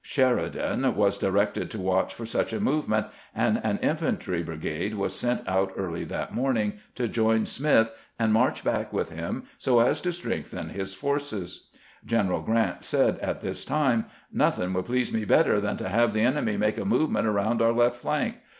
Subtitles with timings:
[0.03, 3.05] Sheridan was directed to watch for such a movement,
[3.35, 8.63] and an infantry brigade was sent out early that morning to join Smith, and march
[8.63, 11.69] back with him so as to strengthen EEGION or THE TOTOPOTOMOY 161 his forces.
[12.07, 16.21] Greneral Grant said at this time:" Nothing would please me better than to have the
[16.21, 18.37] enemy make a movement around our left flank.